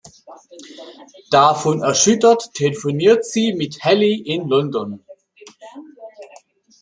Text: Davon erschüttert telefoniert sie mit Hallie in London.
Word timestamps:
Davon 1.29 1.83
erschüttert 1.83 2.55
telefoniert 2.55 3.23
sie 3.23 3.53
mit 3.53 3.83
Hallie 3.83 4.17
in 4.19 4.47
London. 4.47 5.05